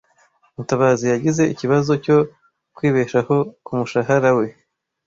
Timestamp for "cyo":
2.05-2.17